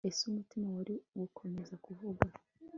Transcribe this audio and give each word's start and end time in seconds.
Ese 0.09 0.21
umutima 0.31 0.67
wari 0.75 0.95
gukomeza 1.19 1.73
kuvuga 1.85 2.25